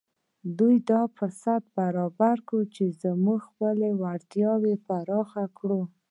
[0.57, 2.65] دوی دا فرصت برابر کړی
[2.99, 5.81] چې موږ خپلې وړتیاوې پراخې کړو